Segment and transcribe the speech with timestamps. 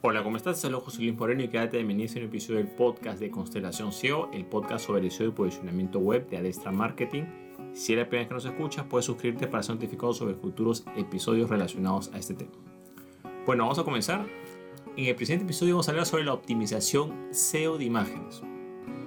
[0.00, 0.60] Hola, ¿cómo estás?
[0.60, 4.30] Soy José Luis Moreno y quédate bienvenido a un episodio del podcast de Constelación SEO,
[4.32, 7.24] el podcast sobre el SEO y posicionamiento web de Adestra Marketing.
[7.72, 10.84] Si eres la primera vez que nos escuchas, puedes suscribirte para ser notificado sobre futuros
[10.96, 12.52] episodios relacionados a este tema.
[13.44, 14.24] Bueno, vamos a comenzar.
[14.96, 18.40] En el presente episodio vamos a hablar sobre la optimización SEO de imágenes.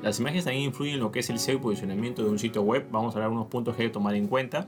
[0.02, 2.64] Las imágenes también influyen en lo que es el SEO y posicionamiento de un sitio
[2.64, 2.89] web.
[2.92, 4.68] Vamos a hablar de unos puntos que hay que tomar en cuenta.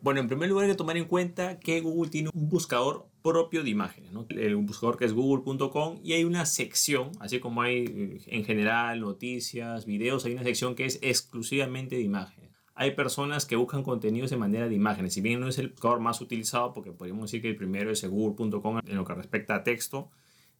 [0.00, 3.62] Bueno, en primer lugar hay que tomar en cuenta que Google tiene un buscador propio
[3.62, 4.26] de imágenes, ¿no?
[4.30, 9.00] el buscador que es google.com y hay una sección, así como hay eh, en general
[9.00, 12.50] noticias, videos, hay una sección que es exclusivamente de imágenes.
[12.74, 15.98] Hay personas que buscan contenidos de manera de imágenes, si bien no es el buscador
[15.98, 19.64] más utilizado, porque podríamos decir que el primero es google.com en lo que respecta a
[19.64, 20.10] texto,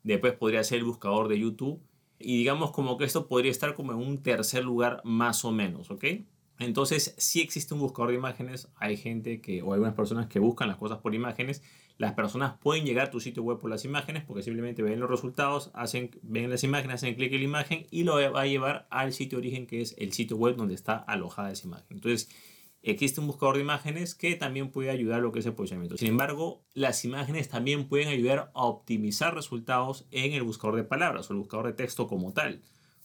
[0.03, 1.81] después podría ser el buscador de YouTube
[2.19, 5.91] y digamos como que esto podría estar como en un tercer lugar más o menos,
[5.91, 6.05] ¿ok?
[6.59, 10.69] Entonces, si existe un buscador de imágenes, hay gente que, o algunas personas que buscan
[10.69, 11.63] las cosas por imágenes.
[11.99, 15.11] Las personas pueden llegar a tu sitio web por las imágenes porque simplemente ven los
[15.11, 18.87] resultados, hacen, ven las imágenes, hacen clic en la imagen y lo va a llevar
[18.91, 21.87] al sitio origen que es el sitio web donde está alojada esa imagen.
[21.91, 22.31] Entonces,
[22.83, 25.97] existe un buscador de imágenes que también puede ayudar a lo que es el posicionamiento.
[25.97, 31.29] Sin embargo, las imágenes también pueden ayudar a optimizar resultados en el buscador de palabras
[31.29, 32.63] o el buscador de texto como tal.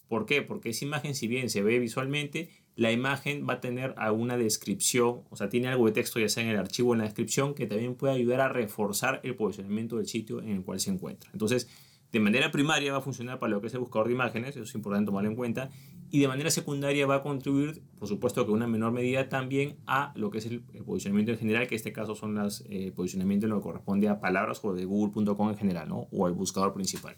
[0.08, 0.44] ¿Por qué?
[0.44, 5.22] Porque esa imagen, si bien se ve visualmente, la imagen va a tener alguna descripción,
[5.30, 7.54] o sea, tiene algo de texto ya sea en el archivo o en la descripción
[7.54, 11.30] que también puede ayudar a reforzar el posicionamiento del sitio en el cual se encuentra.
[11.34, 11.70] Entonces,
[12.12, 14.64] de manera primaria va a funcionar para lo que es el buscador de imágenes, eso
[14.64, 15.72] es importante tomarlo en cuenta,
[16.12, 19.78] y de manera secundaria va a contribuir, por supuesto que en una menor medida también
[19.88, 22.92] a lo que es el, posicionamiento en general, que en este caso son los eh,
[22.96, 26.08] posicionamientos en lo que corresponde a palabras o de google.com en general, ¿no?
[26.12, 27.18] o al buscador principal.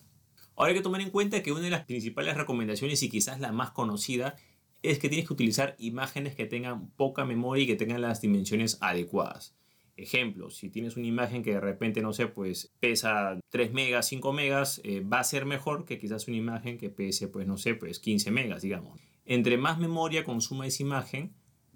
[0.55, 3.51] Ahora hay que tomar en cuenta que una de las principales recomendaciones y quizás la
[3.51, 4.35] más conocida
[4.81, 8.77] es que tienes que utilizar imágenes que tengan poca memoria y que tengan las dimensiones
[8.81, 9.55] adecuadas.
[9.97, 14.33] Ejemplo, si tienes una imagen que de repente, no sé, pues pesa 3 megas, 5
[14.33, 17.75] megas, eh, va a ser mejor que quizás una imagen que pese, pues no sé,
[17.75, 18.99] pues 15 megas, digamos.
[19.25, 21.33] Entre más memoria consuma esa imagen,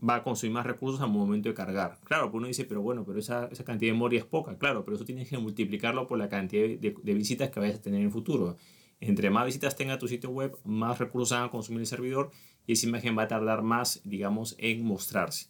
[0.08, 1.98] va a consumir más recursos al momento de cargar.
[2.04, 4.58] Claro, pues uno dice, pero bueno, pero esa, esa cantidad de memoria es poca.
[4.58, 7.82] Claro, pero eso tienes que multiplicarlo por la cantidad de, de visitas que vayas a
[7.82, 8.58] tener en el futuro.
[9.00, 12.32] Entre más visitas tenga tu sitio web, más recursos van a consumir el servidor
[12.68, 15.50] y esa imagen va a tardar más, digamos, en mostrarse.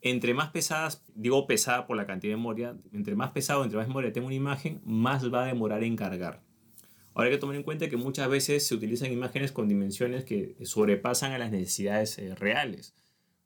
[0.00, 3.88] Entre más pesadas, digo pesada por la cantidad de memoria, entre más pesado, entre más
[3.88, 6.42] memoria tengo una imagen, más va a demorar en cargar.
[7.12, 10.56] Ahora hay que tomar en cuenta que muchas veces se utilizan imágenes con dimensiones que
[10.64, 12.94] sobrepasan a las necesidades eh, reales.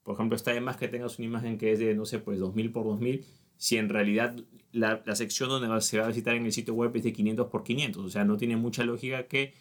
[0.02, 2.40] Por ejemplo, está de más que tengas una imagen que es de, no sé, pues
[2.40, 3.24] 2000 por 2000,
[3.60, 4.34] si en realidad
[4.72, 7.48] la, la sección donde se va a visitar en el sitio web es de 500
[7.48, 8.02] por 500.
[8.02, 9.52] O sea, no tiene mucha lógica que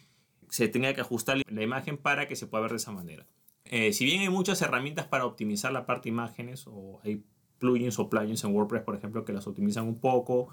[0.48, 3.26] se tenga que ajustar la imagen para que se pueda ver de esa manera.
[3.66, 7.22] Eh, si bien hay muchas herramientas para optimizar la parte de imágenes, o hay
[7.58, 10.48] plugins o plugins en WordPress, por ejemplo, que las optimizan un poco,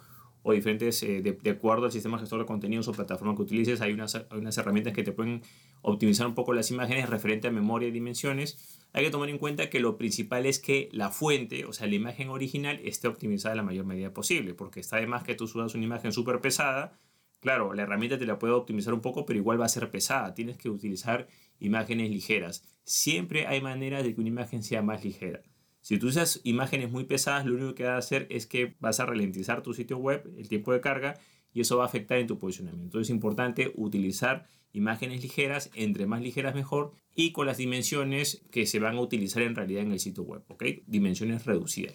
[0.48, 3.92] o diferentes, eh, de, acuerdo al sistema gestor de contenidos o plataforma que utilices, hay
[3.92, 5.42] unas, hay unas herramientas que te pueden
[5.82, 8.80] optimizar un poco las imágenes referente a memoria y dimensiones.
[8.94, 11.96] Hay que tomar en cuenta que lo principal es que la fuente, o sea, la
[11.96, 15.48] imagen original, esté optimizada en la mayor medida posible, porque está de más que tú
[15.48, 16.98] subas una imagen súper pesada,
[17.40, 20.34] Claro, la herramienta te la puede optimizar un poco, pero igual va a ser pesada.
[20.34, 21.28] Tienes que utilizar
[21.60, 22.64] imágenes ligeras.
[22.84, 25.44] Siempre hay maneras de que una imagen sea más ligera.
[25.88, 29.00] Si tú usas imágenes muy pesadas, lo único que va a hacer es que vas
[29.00, 31.18] a ralentizar tu sitio web, el tiempo de carga,
[31.54, 32.88] y eso va a afectar en tu posicionamiento.
[32.88, 38.66] Entonces es importante utilizar imágenes ligeras, entre más ligeras mejor, y con las dimensiones que
[38.66, 40.62] se van a utilizar en realidad en el sitio web, ¿ok?
[40.88, 41.94] Dimensiones reducidas.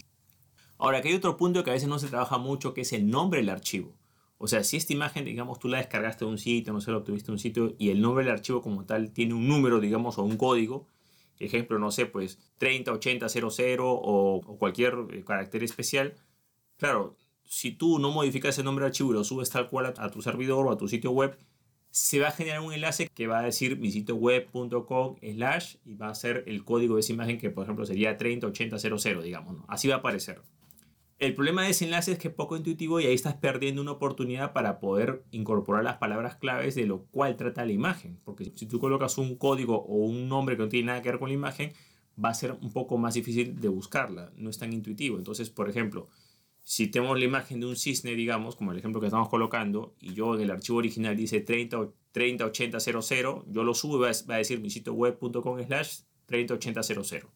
[0.78, 3.10] Ahora, aquí hay otro punto que a veces no se trabaja mucho, que es el
[3.10, 3.98] nombre del archivo.
[4.38, 6.96] O sea, si esta imagen, digamos, tú la descargaste de un sitio, no sé, la
[6.96, 10.16] obtuviste de un sitio y el nombre del archivo como tal tiene un número, digamos,
[10.16, 10.86] o un código,
[11.44, 16.14] ejemplo, no sé, pues 308000 o, cualquier eh, carácter especial,
[16.76, 20.10] claro, si tú no modificas ese nombre de archivo y lo subes tal cual a,
[20.10, 21.36] tu servidor o a tu sitio web,
[21.90, 25.94] se va a generar un enlace que va a decir mi sitio web.com slash y
[25.94, 29.56] va a ser el código de esa imagen que por ejemplo sería 308000, digamos.
[29.68, 30.40] Así va a aparecer.
[31.22, 33.92] El problema de ese enlace es que es poco intuitivo y ahí estás perdiendo una
[33.92, 38.18] oportunidad para poder incorporar las palabras claves de lo cual trata la imagen.
[38.24, 41.20] Porque si tú colocas un código o un nombre que no tiene nada que ver
[41.20, 41.74] con la imagen,
[42.22, 44.32] va a ser un poco más difícil de buscarla.
[44.34, 45.16] No es tan intuitivo.
[45.16, 46.08] Entonces, por ejemplo,
[46.60, 50.14] si tenemos la imagen de un cisne, digamos, como el ejemplo que estamos colocando, y
[50.14, 54.60] yo en el archivo original dice 30, 308000, yo lo subo y va a decir
[54.60, 57.28] mi sitio web.com slash 308000.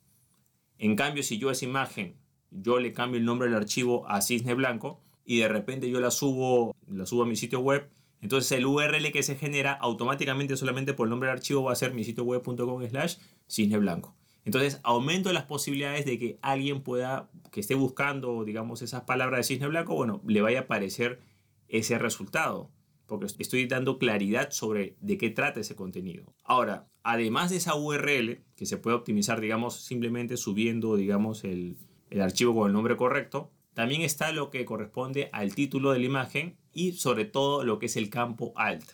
[0.78, 4.54] En cambio, si yo esa imagen yo le cambio el nombre del archivo a Cisne
[4.54, 7.90] Blanco y de repente yo la subo, la subo a mi sitio web.
[8.20, 11.76] Entonces el URL que se genera automáticamente solamente por el nombre del archivo va a
[11.76, 13.16] ser mi sitio web.com slash
[13.46, 14.16] cisne blanco.
[14.44, 19.44] Entonces aumento las posibilidades de que alguien pueda, que esté buscando, digamos, esas palabras de
[19.44, 21.20] cisne blanco, bueno, le vaya a aparecer
[21.68, 22.70] ese resultado.
[23.06, 26.34] porque estoy dando claridad sobre de qué trata ese contenido.
[26.42, 31.76] Ahora, además de esa URL, que se puede optimizar, digamos, simplemente subiendo, digamos, el,
[32.10, 36.06] el archivo con el nombre correcto, también está lo que corresponde al título de la
[36.06, 38.92] imagen y sobre todo lo que es el campo alt.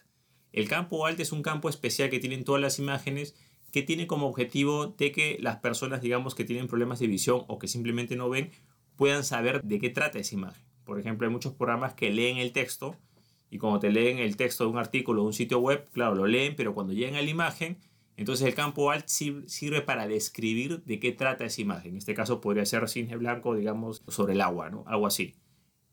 [0.52, 3.34] El campo alt es un campo especial que tienen todas las imágenes
[3.72, 7.58] que tiene como objetivo de que las personas, digamos, que tienen problemas de visión o
[7.58, 8.50] que simplemente no ven,
[8.96, 10.62] puedan saber de qué trata esa imagen.
[10.84, 12.96] Por ejemplo, hay muchos programas que leen el texto
[13.50, 16.26] y cuando te leen el texto de un artículo o un sitio web, claro, lo
[16.26, 17.78] leen, pero cuando llegan a la imagen,
[18.16, 21.92] entonces el campo alt sirve para describir de qué trata esa imagen.
[21.92, 24.84] En este caso podría ser cisne blanco, digamos, sobre el agua, ¿no?
[24.86, 25.34] Algo así.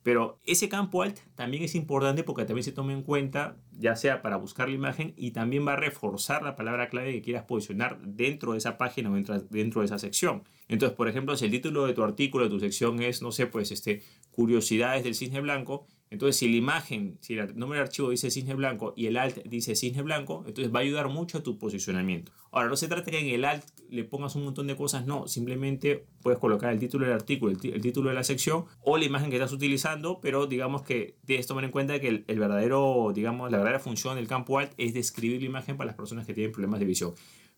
[0.02, 4.22] Pero ese campo alt también es importante porque también se toma en cuenta, ya sea
[4.22, 8.00] para buscar la imagen y también va a reforzar la palabra clave que quieras posicionar
[8.02, 9.16] dentro de esa página o
[9.50, 10.44] dentro de esa sección.
[10.70, 13.48] Entonces, por ejemplo, si el título de tu artículo, de tu sección es, no sé,
[13.48, 14.02] pues este,
[14.32, 18.56] curiosidades del cisne blanco, entonces, si la imagen, si el nombre del archivo dice cisne
[18.56, 22.32] blanco y el alt dice cisne blanco, entonces va a ayudar mucho a tu posicionamiento.
[22.52, 25.28] Ahora, no se trata que en el alt le pongas un montón de cosas, no,
[25.28, 29.30] simplemente puedes colocar el título del artículo, el, título de la sección o la imagen
[29.30, 33.58] que estás utilizando, pero digamos que debes tomar en cuenta que el, verdadero, digamos, la
[33.58, 36.80] verdadera función del campo alt es describir la imagen para las personas que tienen problemas
[36.80, 37.14] de visión.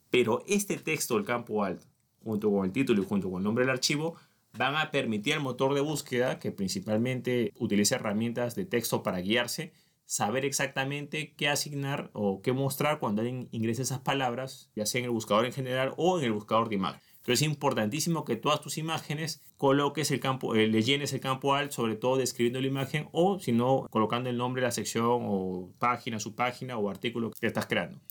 [0.10, 1.82] Pero este texto del campo alt,
[2.22, 4.18] junto con el título y junto con el nombre del archivo,
[4.54, 9.74] van a permitir al motor de búsqueda, que principalmente utiliza herramientas de texto para guiarse,
[10.06, 15.06] saber exactamente qué asignar o qué mostrar cuando alguien ingrese esas palabras, ya sea en
[15.06, 17.02] el buscador en general o en el buscador de imagen.
[17.22, 21.54] Entonces es importantísimo que todas tus imágenes coloques el campo, eh, le llenes el campo
[21.54, 25.22] alt, sobre todo describiendo la imagen o si no, colocando el nombre de la sección
[25.24, 28.02] o página, su página o artículo que estás creando.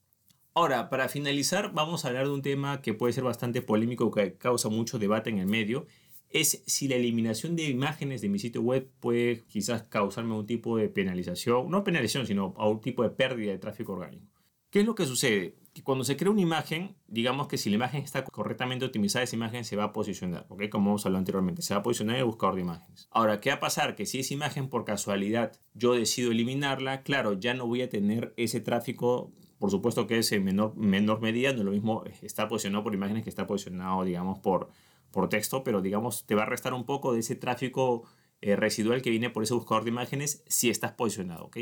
[0.54, 4.34] Ahora, para finalizar, vamos a hablar de un tema que puede ser bastante polémico, que
[4.34, 5.86] causa mucho debate en el medio,
[6.30, 10.76] es si la eliminación de imágenes de mi sitio web puede quizás causarme un tipo
[10.76, 14.26] de penalización, no penalización, sino a un tipo de pérdida de tráfico orgánico.
[14.70, 15.56] ¿Qué es lo que sucede?
[15.74, 19.34] Que cuando se crea una imagen, digamos que si la imagen está correctamente optimizada, esa
[19.34, 20.68] imagen se va a posicionar, ¿ok?
[20.68, 23.08] Como hemos hablado anteriormente, se va a posicionar en el buscador de imágenes.
[23.10, 23.96] Ahora, ¿qué va a pasar?
[23.96, 28.32] Que si esa imagen por casualidad yo decido eliminarla, claro, ya no voy a tener
[28.36, 32.46] ese tráfico, por supuesto que es en menor, menor medida, no es lo mismo estar
[32.46, 34.70] posicionado por imágenes que estar posicionado, digamos, por,
[35.10, 38.04] por texto, pero digamos te va a restar un poco de ese tráfico
[38.40, 41.58] eh, residual que viene por ese buscador de imágenes si estás posicionado, ¿ok?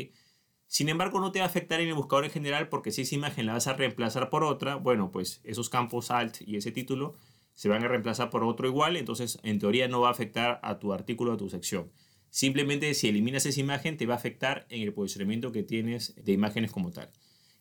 [0.67, 3.15] Sin embargo, no te va a afectar en el buscador en general porque si esa
[3.15, 7.15] imagen la vas a reemplazar por otra, bueno, pues esos campos alt y ese título
[7.55, 10.77] se van a reemplazar por otro igual, entonces en teoría no va a afectar a
[10.77, 11.91] tu artículo, a tu sección.
[12.29, 16.31] Simplemente si eliminas esa imagen te va a afectar en el posicionamiento que tienes de
[16.31, 17.11] imágenes como tal.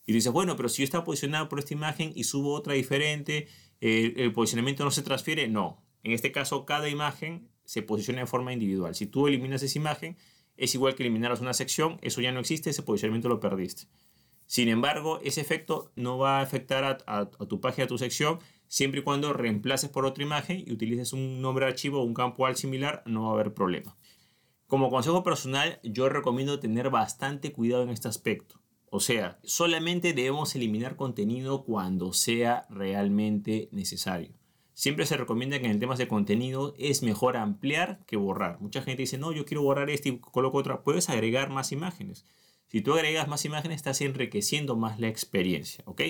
[0.05, 3.49] Y dices, bueno, pero si yo estaba posicionado por esta imagen y subo otra diferente,
[3.81, 5.49] el posicionamiento no se transfiere.
[5.49, 8.95] No, en este caso cada imagen se posiciona de forma individual.
[8.95, 10.17] Si tú eliminas esa imagen,
[10.57, 13.85] es igual que eliminaras una sección, eso ya no existe, ese posicionamiento lo perdiste.
[14.47, 19.01] Sin embargo, ese efecto no va a afectar a, tu página, a tu sección, siempre
[19.01, 22.47] y cuando reemplaces por otra imagen y utilices un nombre de archivo o un campo
[22.47, 23.97] al similar, no va a haber problema.
[24.67, 28.61] Como consejo personal, yo recomiendo tener bastante cuidado en este aspecto.
[28.91, 34.33] O sea, solamente debemos eliminar contenido cuando sea realmente necesario.
[34.73, 38.61] Siempre se recomienda que en temas de contenido es mejor ampliar que borrar.
[38.61, 40.85] Mucha gente dice, no, yo quiero borrar este y coloco otra.
[40.85, 42.25] Puedes agregar más imágenes.
[42.69, 46.03] Si tú agregas más imágenes, estás enriqueciendo más la experiencia, ¿ok?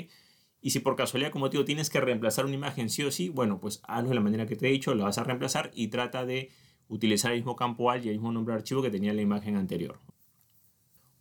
[0.61, 3.29] Y si por casualidad, como te digo, tienes que reemplazar una imagen sí o sí,
[3.29, 5.89] bueno, pues hazlo de la manera que te he dicho, la vas a reemplazar y
[5.89, 6.51] trata de
[6.89, 9.57] utilizar el mismo campo alt y el mismo nombre de archivo que tenía la imagen
[9.57, 10.01] anterior.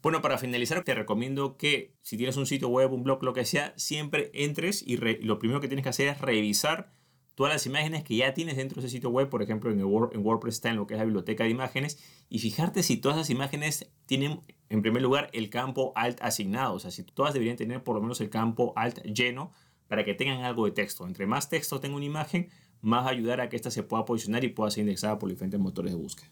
[0.02, 3.46] Bueno, para finalizar, te recomiendo que si tienes un sitio web, un blog, lo que
[3.46, 6.92] sea, siempre entres y lo primero que tienes que hacer es revisar
[7.38, 9.86] todas las imágenes que ya tienes dentro de ese sitio web, por ejemplo, en, el
[9.86, 12.00] en WordPress está en lo que es la biblioteca de imágenes,
[12.30, 16.80] y fijarte si todas esas imágenes tienen, en primer lugar, el campo alt asignado, o
[16.80, 19.52] sea, si todas deberían tener por lo menos el campo alt lleno
[19.88, 21.06] para que tengan algo de texto.
[21.06, 22.50] Entre más texto tenga una imagen,
[22.82, 25.92] más ayudar a que ésta se pueda posicionar y pueda ser indexada por diferentes motores
[25.92, 26.32] de búsqueda.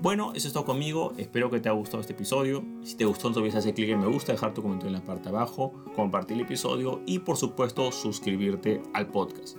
[0.00, 1.12] Bueno, eso es todo conmigo.
[1.16, 2.64] Espero que te haya gustado este episodio.
[2.82, 5.04] Si te gustó, no olvides hacer clic en me gusta, dejar tu comentario en la
[5.04, 9.56] parte de abajo, compartir el episodio y, por supuesto, suscribirte al podcast.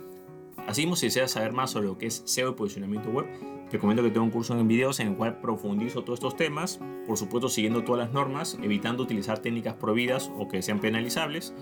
[0.66, 3.26] Así si deseas saber más sobre lo que es SEO y posicionamiento web,
[3.70, 6.80] te comento que tengo un curso en videos en el cual profundizo todos estos temas,
[7.06, 11.52] por supuesto siguiendo todas las normas, evitando utilizar técnicas prohibidas o que sean penalizables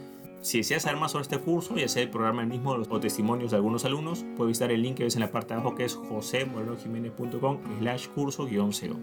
[0.45, 3.57] si deseas saber más sobre este curso y hacer el programa mismo o testimonios de
[3.57, 5.95] algunos alumnos, puedes visitar el link que ves en la parte de abajo que es
[5.95, 8.97] josemorenojiménez.com slash curso-seo.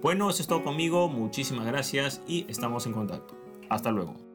[0.00, 3.34] Bueno, eso es todo conmigo, muchísimas gracias y estamos en contacto.
[3.68, 4.31] Hasta luego.